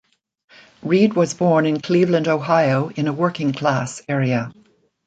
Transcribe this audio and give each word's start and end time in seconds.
Reid 0.81 1.13
was 1.13 1.35
born 1.35 1.67
in 1.67 1.79
Cleveland, 1.79 2.27
Ohio 2.27 2.89
in 2.89 3.07
a 3.07 3.13
working-class 3.13 4.01
area. 4.09 4.51